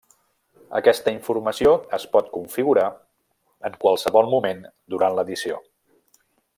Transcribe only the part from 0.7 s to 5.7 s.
Aquesta informació es pot configurar en qualsevol moment durant l'edició.